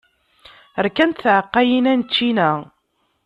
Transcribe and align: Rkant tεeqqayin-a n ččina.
Rkant 0.85 1.21
tεeqqayin-a 1.23 1.93
n 1.99 2.01
ččina. 2.07 2.51